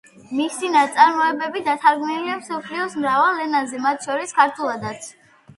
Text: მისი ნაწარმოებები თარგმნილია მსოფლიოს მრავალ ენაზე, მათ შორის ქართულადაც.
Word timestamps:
მისი 0.35 0.69
ნაწარმოებები 0.75 1.61
თარგმნილია 1.83 2.37
მსოფლიოს 2.39 2.97
მრავალ 3.05 3.45
ენაზე, 3.47 3.83
მათ 3.85 4.03
შორის 4.09 4.35
ქართულადაც. 4.41 5.11